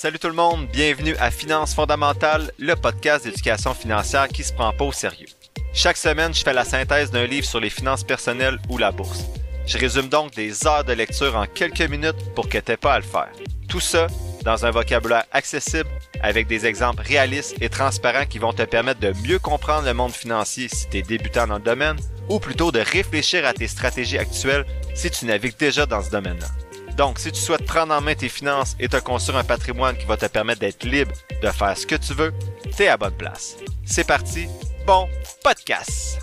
[0.00, 4.72] Salut tout le monde, bienvenue à Finances fondamentales, le podcast d'éducation financière qui se prend
[4.72, 5.26] pas au sérieux.
[5.74, 9.24] Chaque semaine, je fais la synthèse d'un livre sur les finances personnelles ou la bourse.
[9.66, 12.98] Je résume donc des heures de lecture en quelques minutes pour que t'aies pas à
[13.00, 13.32] le faire.
[13.68, 14.06] Tout ça
[14.44, 15.90] dans un vocabulaire accessible
[16.22, 20.12] avec des exemples réalistes et transparents qui vont te permettre de mieux comprendre le monde
[20.12, 24.18] financier si tu es débutant dans le domaine ou plutôt de réfléchir à tes stratégies
[24.18, 26.67] actuelles si tu navigues déjà dans ce domaine-là.
[26.98, 30.04] Donc, si tu souhaites prendre en main tes finances et te construire un patrimoine qui
[30.04, 32.34] va te permettre d'être libre de faire ce que tu veux,
[32.76, 33.56] t'es à bonne place.
[33.84, 34.48] C'est parti,
[34.84, 35.08] bon
[35.44, 36.18] podcast!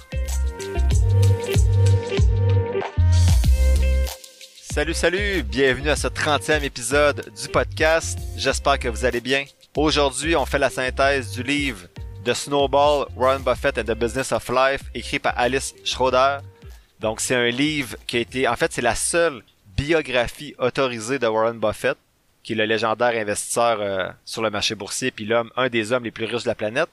[4.70, 5.44] Salut, salut!
[5.44, 8.20] Bienvenue à ce 30e épisode du podcast.
[8.36, 9.46] J'espère que vous allez bien.
[9.78, 11.88] Aujourd'hui, on fait la synthèse du livre
[12.26, 16.40] The Snowball, Warren Buffett and the Business of Life, écrit par Alice Schroeder.
[17.00, 19.42] Donc, c'est un livre qui a été, en fait, c'est la seule
[19.76, 21.98] biographie autorisée de Warren Buffett,
[22.44, 26.04] qui est le légendaire investisseur euh, sur le marché boursier, puis l'homme, un des hommes
[26.04, 26.90] les plus riches de la planète.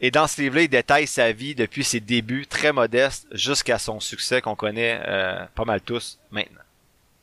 [0.00, 4.00] Et dans ce livre-là, il détaille sa vie depuis ses débuts très modestes jusqu'à son
[4.00, 6.60] succès qu'on connaît euh, pas mal tous maintenant.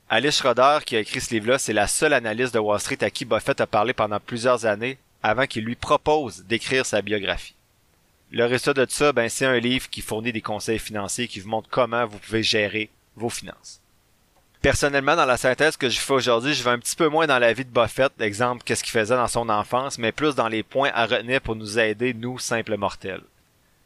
[0.09, 3.09] Alice Schroeder, qui a écrit ce livre-là, c'est la seule analyste de Wall Street à
[3.09, 7.55] qui Buffett a parlé pendant plusieurs années avant qu'il lui propose d'écrire sa biographie.
[8.31, 11.49] Le résultat de ça, ben, c'est un livre qui fournit des conseils financiers qui vous
[11.49, 13.81] montre comment vous pouvez gérer vos finances.
[14.61, 17.39] Personnellement, dans la synthèse que je fais aujourd'hui, je vais un petit peu moins dans
[17.39, 20.63] la vie de Buffett, exemple, qu'est-ce qu'il faisait dans son enfance, mais plus dans les
[20.63, 23.23] points à retenir pour nous aider, nous, simples mortels.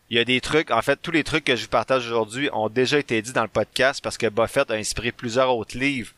[0.09, 2.49] Il y a des trucs, en fait, tous les trucs que je vous partage aujourd'hui
[2.53, 6.11] ont déjà été dits dans le podcast parce que Buffett a inspiré plusieurs autres livres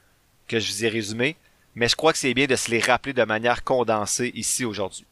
[0.48, 1.36] que je vous ai résumés,
[1.76, 5.06] mais je crois que c'est bien de se les rappeler de manière condensée ici aujourd'hui.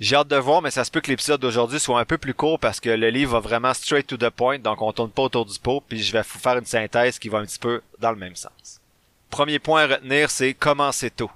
[0.00, 2.34] J'ai hâte de voir, mais ça se peut que l'épisode d'aujourd'hui soit un peu plus
[2.34, 5.22] court parce que le livre va vraiment straight to the point, donc on tourne pas
[5.22, 7.80] autour du pot, puis je vais vous faire une synthèse qui va un petit peu
[8.00, 8.80] dans le même sens.
[9.30, 11.30] Premier point à retenir, c'est commencer tôt.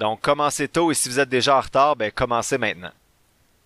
[0.00, 2.90] Donc commencez tôt et si vous êtes déjà en retard, ben commencez maintenant.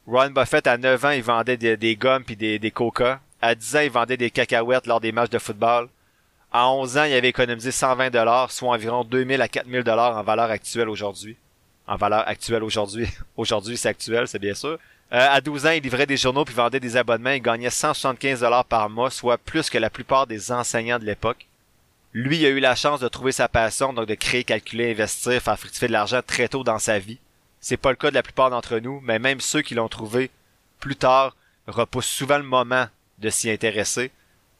[0.06, 3.20] Ron Buffett à 9 ans, il vendait des, gommes puis des, des coca.
[3.40, 5.88] À 10 ans, il vendait des cacahuètes lors des matchs de football.
[6.52, 10.22] À 11 ans, il avait économisé 120 dollars, soit environ 2000 à 4000 dollars en
[10.22, 11.36] valeur actuelle aujourd'hui
[11.86, 13.08] en valeur actuelle aujourd'hui.
[13.36, 14.78] aujourd'hui, c'est actuel, c'est bien sûr.
[15.12, 17.30] Euh, à 12 ans, il livrait des journaux puis vendait des abonnements.
[17.30, 21.46] Il gagnait 175 dollars par mois, soit plus que la plupart des enseignants de l'époque.
[22.12, 25.40] Lui, il a eu la chance de trouver sa passion, donc de créer, calculer, investir,
[25.40, 27.18] faire fructifier de l'argent très tôt dans sa vie.
[27.60, 30.30] C'est pas le cas de la plupart d'entre nous, mais même ceux qui l'ont trouvé
[30.80, 31.36] plus tard
[31.66, 32.86] repoussent souvent le moment
[33.18, 34.10] de s'y intéresser.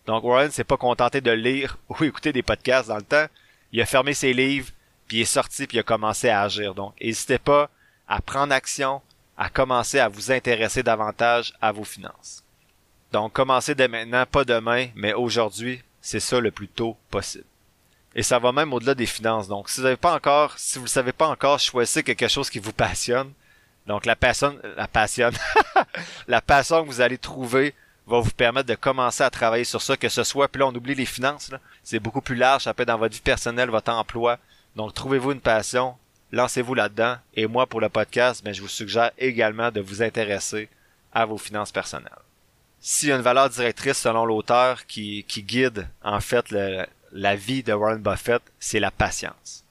[0.07, 3.27] Donc Warren s'est pas contenté de lire ou écouter des podcasts dans le temps.
[3.73, 4.69] Il a fermé ses livres,
[5.07, 6.75] puis il est sorti puis il a commencé à agir.
[6.75, 7.71] Donc, n'hésitez pas
[8.09, 9.03] à prendre action,
[9.37, 12.43] à commencer à vous intéresser davantage à vos finances.
[13.13, 17.45] Donc, commencez dès maintenant, pas demain, mais aujourd'hui, c'est ça le plus tôt possible.
[18.15, 19.49] Et ça va même au-delà des finances.
[19.49, 22.49] Donc, si vous n'avez pas encore, si vous le savez pas encore, choisissez quelque chose
[22.49, 23.33] qui vous passionne.
[23.87, 25.31] Donc, la passion, la passion,
[26.29, 27.75] la passion que vous allez trouver
[28.07, 30.75] va vous permettre de commencer à travailler sur ça, que ce soit, puis là, on
[30.75, 31.51] oublie les finances,
[31.83, 34.39] C'est beaucoup plus large, ça peut être dans votre vie personnelle, votre emploi,
[34.77, 35.97] donc, trouvez-vous une passion,
[36.33, 37.17] lancez-vous là-dedans.
[37.35, 40.69] Et moi, pour le podcast, ben, je vous suggère également de vous intéresser
[41.13, 42.13] à vos finances personnelles.
[42.79, 46.55] S'il y a une valeur directrice selon l'auteur qui, guide en fait
[47.11, 49.65] la vie de Warren Buffett, c'est la patience.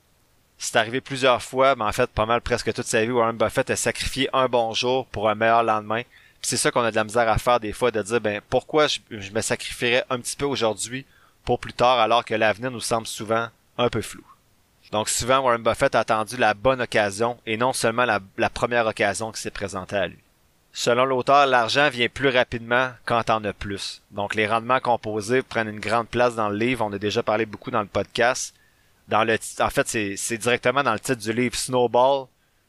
[0.58, 3.70] C'est arrivé plusieurs fois, mais en fait pas mal presque toute sa vie, Warren Buffett
[3.70, 6.02] a sacrifié un bon jour pour un meilleur lendemain.
[6.42, 8.88] c'est ça qu'on a de la misère à faire des fois, de dire ben pourquoi
[8.88, 11.06] je me sacrifierais un petit peu aujourd'hui
[11.44, 14.24] pour plus tard alors que l'avenir nous semble souvent un peu flou.
[14.92, 19.32] Donc souvent, Warren Buffett a attendu la bonne occasion et non seulement la, première occasion
[19.32, 20.20] qui s'est présentée à lui.
[20.72, 24.02] Selon l'auteur, l'argent vient plus rapidement quand on a plus.
[24.12, 26.86] Donc les rendements composés prennent une grande place dans le livre.
[26.86, 28.54] On a déjà parlé beaucoup dans le podcast.
[29.08, 32.28] Dans le, en fait, c'est directement dans le titre du livre Snowball.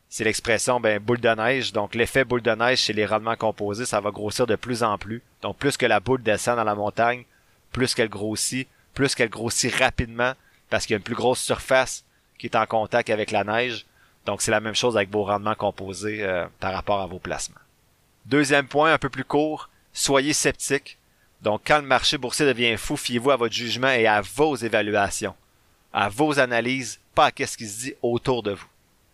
[0.09, 1.72] C'est l'expression ben, boule de neige.
[1.72, 4.98] Donc l'effet boule de neige chez les rendements composés, ça va grossir de plus en
[4.98, 5.21] plus.
[5.43, 7.25] Donc plus que la boule descend dans la montagne,
[7.72, 10.33] plus qu'elle grossit, plus qu'elle grossit rapidement
[10.71, 12.04] parce qu'il y a une plus grosse surface
[12.38, 13.86] qui est en contact avec la neige.
[14.24, 17.60] Donc c'est la même chose avec vos rendements composés euh, par rapport à vos placements.
[18.27, 20.98] Deuxième point, un peu plus court, soyez sceptique.
[21.42, 25.34] Donc quand le marché boursier devient fou, fiez-vous à votre jugement et à vos évaluations,
[25.92, 28.66] à vos analyses, pas à ce qui se dit autour de vous.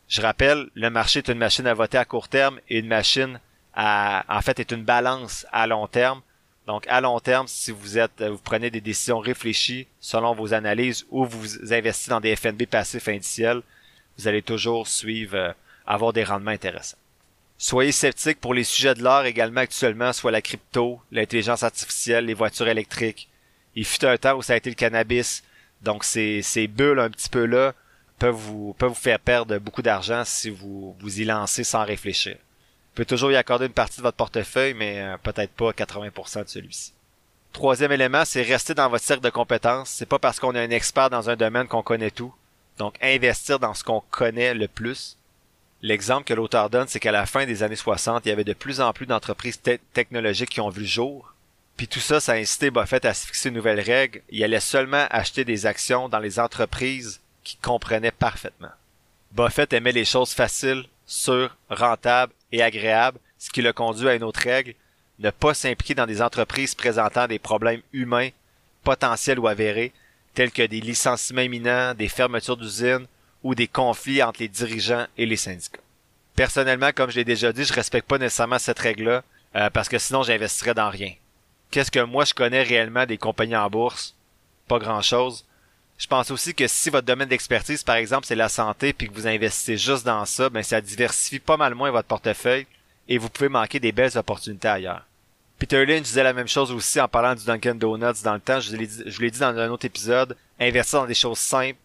[0.09, 3.41] Je rappelle, le marché est une machine à voter à court terme et une machine
[3.75, 6.21] à, en fait, est une balance à long terme.
[6.67, 11.05] Donc, à long terme, si vous êtes, vous prenez des décisions réfléchies selon vos analyses
[11.11, 13.63] ou vous investissez dans des FNB passifs indiciels,
[14.17, 15.53] vous allez toujours suivre, euh,
[15.87, 16.99] avoir des rendements intéressants.
[17.59, 22.35] Soyez sceptiques pour les sujets de l'art également actuellement, soit la crypto, l'intelligence artificielle, les
[22.35, 23.29] voitures électriques.
[23.75, 25.43] Il fut un temps où ça a été le cannabis.
[25.81, 27.75] Donc, ces, ces bulles un petit peu là
[28.19, 32.37] peuvent vous peuvent vous faire perdre beaucoup d'argent si vous vous y lancez sans réfléchir.
[32.95, 36.49] Pouvez toujours y accorder une partie de votre portefeuille, mais euh, peut-être pas 80% de
[36.49, 36.93] celui-ci.
[37.53, 39.91] Troisième élément, c'est rester dans votre cercle de compétences.
[39.91, 42.35] C'est pas parce qu'on est un expert dans un domaine qu'on connaît tout.
[42.79, 45.17] Donc, investir dans ce qu'on connaît le plus.
[45.83, 48.53] L'exemple que l'auteur donne, c'est qu'à la fin des années 60, il y avait de
[48.53, 49.61] plus en plus d'entreprises
[49.93, 51.35] technologiques qui ont vu le jour.
[51.77, 54.23] Puis tout ça, ça a incité Buffett à se fixer une nouvelle règle.
[54.31, 58.71] Il allait seulement acheter des actions dans les entreprises qu'il comprenait parfaitement.
[59.33, 64.23] Buffett aimait les choses faciles, sûres, rentables et agréables, ce qui le conduit à une
[64.25, 64.75] autre règle,
[65.19, 68.31] ne pas s'impliquer dans des entreprises présentant des problèmes humains,
[68.83, 69.93] potentiels ou avérés,
[70.35, 73.07] tels que des licenciements imminents, des fermetures d'usines
[73.43, 75.81] ou des conflits entre les dirigeants et les syndicats.
[76.35, 79.23] Personnellement, comme je l'ai déjà dit, je respecte pas nécessairement cette règle-là,
[79.55, 81.13] euh, parce que sinon j'investirais dans rien.
[81.71, 84.15] Qu'est-ce que moi je connais réellement des compagnies en bourse?
[84.67, 85.45] Pas grand-chose.
[86.03, 89.15] Je pense aussi que si votre domaine d'expertise, par exemple, c'est la santé, puis que
[89.15, 92.67] vous investissez juste dans ça, ben ça diversifie pas mal moins votre portefeuille
[93.09, 95.07] et vous pouvez manquer des belles opportunités ailleurs.
[95.61, 98.59] Peter Lynch disait la même chose aussi en parlant du Dunkin' Donuts dans le temps.
[98.59, 100.37] Je vous l'ai dit, dans un autre épisode.
[100.59, 101.79] Investir dans des choses simples.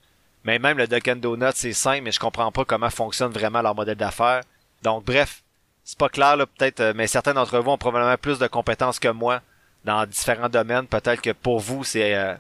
[0.44, 3.76] Mais même le Dunkin' Donuts, c'est simple, mais je comprends pas comment fonctionne vraiment leur
[3.76, 4.42] modèle d'affaires.
[4.82, 5.44] Donc, bref,
[5.84, 8.98] c'est pas clair, là, peut-être, euh, mais certains d'entre vous ont probablement plus de compétences
[8.98, 9.44] que moi
[9.86, 10.88] dans différents domaines.
[10.88, 12.34] Peut-être que pour vous, c'est, euh,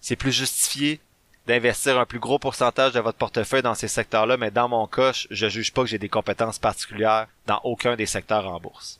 [0.00, 1.00] c'est plus justifié
[1.46, 5.12] d'investir un plus gros pourcentage de votre portefeuille dans ces secteurs-là, mais dans mon cas,
[5.30, 8.98] je juge pas que j'ai des compétences particulières dans aucun des secteurs en bourse.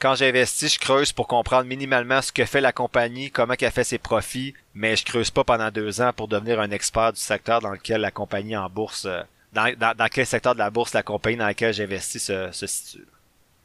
[0.00, 3.84] Quand j'investis, je creuse pour comprendre minimalement ce que fait la compagnie, comment qu'elle fait
[3.84, 7.60] ses profits, mais je creuse pas pendant deux ans pour devenir un expert du secteur
[7.60, 9.22] dans lequel la compagnie en bourse, euh,
[9.52, 13.06] dans, dans, quel secteur de la bourse la compagnie dans laquelle j'investis se, se situe.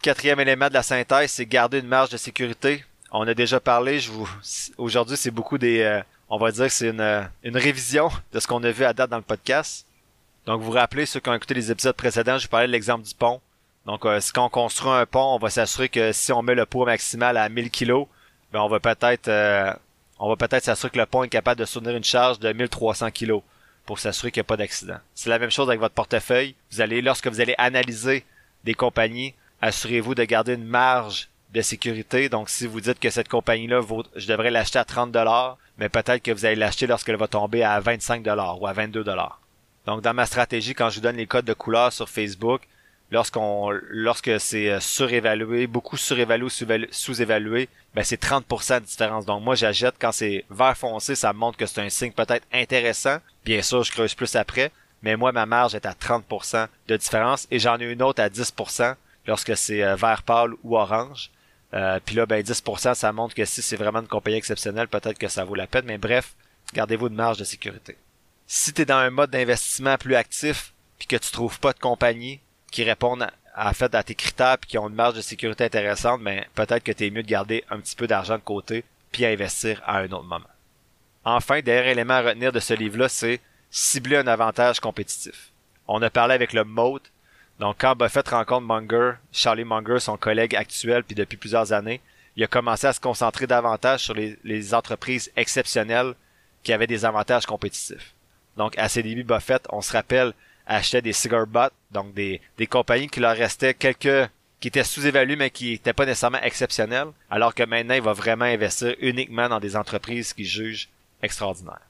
[0.02, 2.84] Quatrième élément de la synthèse, c'est garder une marge de sécurité.
[3.12, 4.28] On a déjà parlé, je vous,
[4.78, 6.02] aujourd'hui c'est beaucoup des, euh,
[6.34, 9.18] on va dire que c'est une, révision de ce qu'on a vu à date dans
[9.18, 9.86] le podcast.
[10.48, 13.06] Donc vous vous rappelez, ceux qui ont écouté les épisodes précédents, je parlais de l'exemple
[13.06, 13.40] du pont.
[13.86, 16.66] Donc euh, si on construit un pont, on va s'assurer que si on met le
[16.66, 18.08] poids maximal à 1000 kg,
[18.52, 19.72] ben on va peut-être euh,
[20.18, 23.12] on va peut-être s'assurer que le pont est capable de soutenir une charge de 1300
[23.12, 23.42] kg
[23.86, 24.98] pour s'assurer qu'il n'y a pas d'accident.
[25.14, 26.56] C'est la même chose avec votre portefeuille.
[26.72, 28.26] Vous allez lorsque vous allez analyser
[28.64, 32.28] des compagnies, assurez-vous de garder une marge de sécurité.
[32.28, 33.82] Donc, si vous dites que cette compagnie-là,
[34.16, 37.64] je devrais l'acheter à 30 dollars, mais peut-être que vous allez l'acheter lorsqu'elle va tomber
[37.64, 39.40] à 25 dollars ou à 22 dollars.
[39.86, 42.62] Donc, dans ma stratégie, quand je vous donne les codes de couleur sur Facebook,
[43.12, 49.26] lorsqu'on, lorsque c'est euh, surévalué, beaucoup surévalué ou sous-évalué, ben c'est 30% de différence.
[49.26, 53.18] Donc, moi, j'achète quand c'est vert foncé, ça montre que c'est un signe peut-être intéressant.
[53.46, 54.72] Bien sûr, je creuse plus après,
[55.02, 58.30] mais moi, ma marge est à 30% de différence et j'en ai une autre à
[58.30, 58.96] 10%
[59.28, 61.30] lorsque c'est euh, vert pâle ou orange.
[61.74, 65.18] Euh, puis là, ben 10%, ça montre que si c'est vraiment une compagnie exceptionnelle, peut-être
[65.18, 65.86] que ça vaut la peine.
[65.86, 66.34] Mais bref,
[66.74, 67.98] gardez-vous une marge de sécurité.
[68.46, 72.40] Si tu dans un mode d'investissement plus actif, puis que tu trouves pas de compagnie
[72.72, 76.46] qui répondent à, à tes critères puis qui ont une marge de sécurité intéressante, ben,
[76.54, 79.82] peut-être que tu es mieux de garder un petit peu d'argent de côté puis investir
[79.86, 80.46] à un autre moment.
[81.26, 83.40] Enfin, dernier élément à retenir de ce livre-là, c'est
[83.72, 85.52] cibler un avantage compétitif.
[85.88, 87.02] On a parlé avec le mode
[87.60, 92.02] donc, quand Buffett rencontre Munger, Charlie Munger, son collègue actuel, puis depuis plusieurs années,
[92.36, 96.16] il a commencé à se concentrer davantage sur les, entreprises exceptionnelles
[96.64, 98.16] qui avaient des avantages compétitifs.
[98.58, 100.34] Donc, à ses débuts, Buffett, on se rappelle,
[100.66, 104.30] achetait des cigar butts, donc des, des compagnies qui leur restaient quelques
[104.60, 108.46] qui étaient sous-évaluées mais qui n'étaient pas nécessairement exceptionnelles, alors que maintenant il va vraiment
[108.46, 110.88] investir uniquement dans des entreprises qu'il juge
[111.22, 111.82] extraordinaires.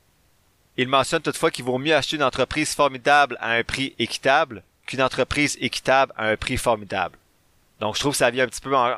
[0.75, 5.01] Il mentionne toutefois qu'il vaut mieux acheter une entreprise formidable à un prix équitable qu'une
[5.01, 7.17] entreprise équitable à un prix formidable.
[7.79, 8.97] Donc, je trouve que ça vient un petit peu en,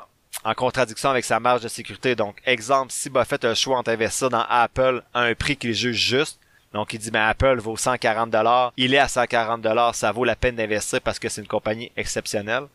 [0.56, 2.16] contradiction avec sa marge de sécurité.
[2.16, 5.98] Donc, exemple, si Buffett a le choix d'investir dans Apple à un prix qu'il juge
[5.98, 6.40] juste,
[6.74, 10.26] donc il dit, mais Apple vaut 140 dollars, il est à 140 dollars, ça vaut
[10.26, 12.66] la peine d'investir parce que c'est une compagnie exceptionnelle.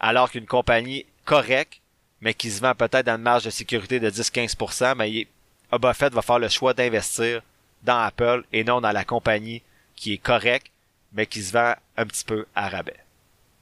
[0.00, 1.80] Alors qu'une compagnie correcte,
[2.20, 5.28] mais qui se vend peut-être dans une marge de sécurité de 10-15%, mais
[5.78, 7.42] Buffett va faire le choix d'investir
[7.84, 9.62] dans Apple et non dans la compagnie
[9.94, 10.66] qui est correcte,
[11.14, 12.96] mais qui se vend un petit peu à rabais.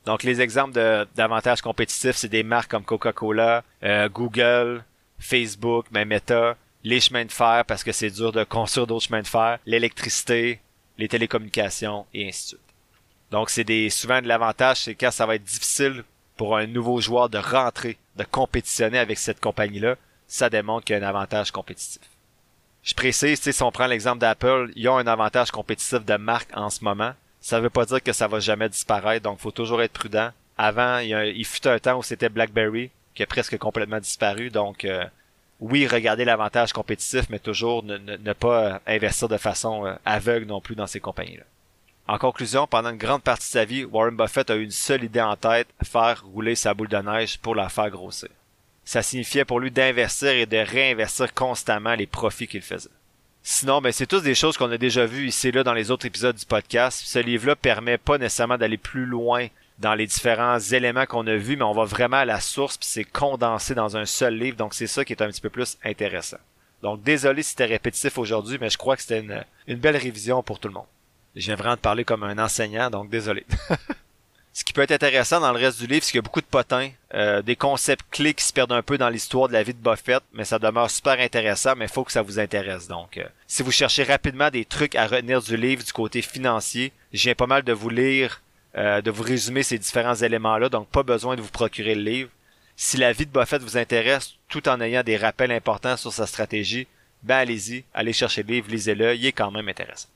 [0.04, 0.72] Donc les exemples
[1.14, 4.84] d'avantages compétitifs, c'est des marques comme Coca-Cola, euh, Google,
[5.18, 9.22] Facebook, mais Meta, les chemins de fer parce que c'est dur de construire d'autres chemins
[9.22, 10.60] de fer, l'électricité,
[10.98, 12.60] les télécommunications et ainsi de suite.
[13.30, 16.04] Donc c'est des souvent de l'avantage, c'est quand ça va être difficile
[16.36, 20.98] pour un nouveau joueur de rentrer, de compétitionner avec cette compagnie-là, ça démontre qu'il y
[20.98, 22.02] a un avantage compétitif.
[22.82, 26.68] Je précise, si on prend l'exemple d'Apple, ils ont un avantage compétitif de marque en
[26.68, 29.92] ce moment, ça veut pas dire que ça va jamais disparaître, donc faut toujours être
[29.92, 30.30] prudent.
[30.56, 35.04] Avant, il, fut un temps où c'était BlackBerry qui a presque complètement disparu, donc euh,
[35.60, 40.76] oui, regardez l'avantage compétitif, mais toujours ne, pas investir de façon euh, aveugle non plus
[40.76, 41.42] dans ces compagnies-là.
[42.06, 45.04] En conclusion, pendant une grande partie de sa vie, Warren Buffett a eu une seule
[45.04, 48.28] idée en tête, faire rouler sa boule de neige pour la faire grossir.
[48.84, 52.90] Ça signifiait pour lui d'investir et de réinvestir constamment les profits qu'il faisait.
[53.44, 55.90] Sinon, ben, c'est tous des choses qu'on a déjà vues ici et là dans les
[55.90, 57.02] autres épisodes du podcast.
[57.04, 59.48] Ce livre-là permet pas nécessairement d'aller plus loin
[59.80, 62.86] dans les différents éléments qu'on a vus, mais on va vraiment à la source puis
[62.88, 65.76] c'est condensé dans un seul livre, donc c'est ça qui est un petit peu plus
[65.84, 66.38] intéressant.
[66.82, 69.26] Donc désolé si c'était répétitif aujourd'hui, mais je crois que c'était
[69.66, 70.86] une, belle révision pour tout le monde.
[71.34, 73.44] Je viens vraiment parler comme un enseignant, donc désolé.
[74.54, 76.42] Ce qui peut être intéressant dans le reste du livre, c'est qu'il y a beaucoup
[76.42, 79.62] de potins, euh, des concepts clés qui se perdent un peu dans l'histoire de la
[79.62, 82.86] vie de Buffett, mais ça demeure super intéressant, mais il faut que ça vous intéresse.
[82.86, 86.92] Donc, euh, si vous cherchez rapidement des trucs à retenir du livre du côté financier,
[87.14, 88.42] je viens pas mal de vous lire,
[88.76, 92.30] euh, de vous résumer ces différents éléments-là, donc pas besoin de vous procurer le livre.
[92.76, 96.26] Si la vie de Buffett vous intéresse, tout en ayant des rappels importants sur sa
[96.26, 96.86] stratégie,
[97.22, 100.08] ben allez-y, allez chercher le livre, lisez-le, il est quand même intéressant.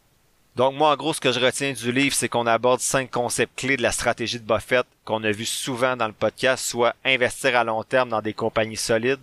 [0.56, 3.58] Donc moi, en gros, ce que je retiens du livre, c'est qu'on aborde cinq concepts
[3.58, 7.54] clés de la stratégie de Buffett qu'on a vu souvent dans le podcast, soit investir
[7.56, 9.20] à long terme dans des compagnies solides,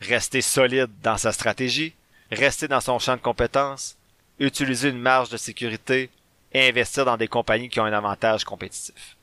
[0.00, 1.94] rester solide dans sa stratégie,
[2.30, 3.96] rester dans son champ de compétences,
[4.38, 6.10] utiliser une marge de sécurité
[6.52, 9.16] et investir dans des compagnies qui ont un avantage compétitif.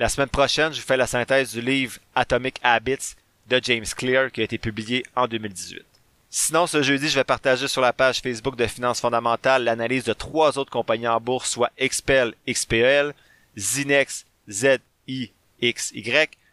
[0.00, 3.14] La semaine prochaine, je vous fais la synthèse du livre Atomic Habits
[3.48, 5.95] de James Clear qui a été publié en 2018.
[6.38, 10.12] Sinon, ce jeudi, je vais partager sur la page Facebook de Finances fondamentales l'analyse de
[10.12, 13.14] trois autres compagnies en bourse, soit Expel, XPL,
[13.56, 15.32] Zinex, ZIXY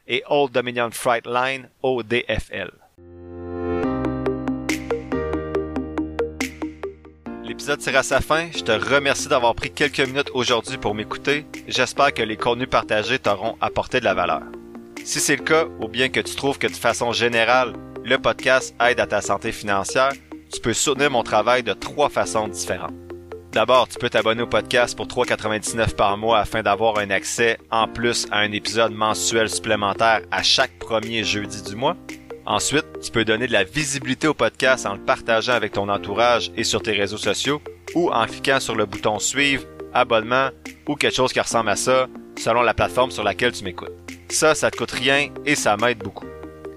[0.08, 2.72] et Old Dominion Freight Line, ODFL.
[7.44, 8.48] L'épisode tire à sa fin.
[8.56, 11.46] Je te remercie d'avoir pris quelques minutes aujourd'hui pour m'écouter.
[11.68, 14.44] J'espère que les contenus partagés t'auront apporté de la valeur.
[15.04, 17.74] Si c'est le cas, ou bien que tu trouves que de façon générale,
[18.06, 20.12] le podcast aide à ta santé financière,
[20.54, 22.94] tu peux soutenir mon travail de trois façons différentes.
[23.54, 27.88] D'abord, tu peux t'abonner au podcast pour 3,99 par mois afin d'avoir un accès en
[27.88, 31.96] plus à un épisode mensuel supplémentaire à chaque premier jeudi du mois.
[32.46, 36.52] Ensuite, tu peux donner de la visibilité au podcast en le partageant avec ton entourage
[36.58, 37.62] et sur tes réseaux sociaux
[37.96, 40.50] ou en cliquant sur le bouton suivre, abonnement
[40.88, 42.08] ou quelque chose qui ressemble à ça
[42.38, 43.94] selon la plateforme sur laquelle tu m'écoutes.
[44.30, 46.26] Ça, ça te coûte rien et ça m'aide beaucoup.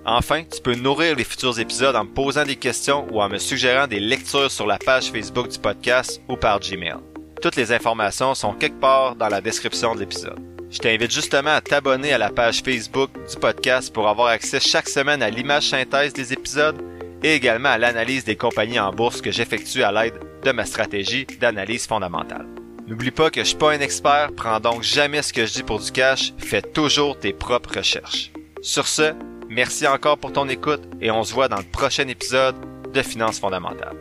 [0.09, 3.39] Enfin, tu peux nourrir les futurs épisodes en me posant des questions ou en me
[3.39, 6.99] suggérant des lectures sur la page Facebook du podcast ou par Gmail.
[7.43, 10.39] Toutes les informations sont quelque part dans la description de l'épisode.
[10.71, 14.89] Je t'invite justement à t'abonner à la page Facebook du podcast pour avoir accès chaque
[14.89, 16.81] semaine à l'image synthèse des épisodes
[17.25, 21.27] et également à l'analyse des compagnies en bourse que j'effectue à l'aide de ma stratégie
[21.41, 22.47] d'analyse fondamentale.
[22.87, 25.63] N'oublie pas que je suis pas un expert, prends donc jamais ce que je dis
[25.65, 28.31] pour du cash, fais toujours tes propres recherches.
[28.63, 29.13] Sur ce,
[29.57, 32.57] Merci encore pour ton écoute et on se voit dans le prochain épisode
[32.93, 33.97] de Finances fondamentales.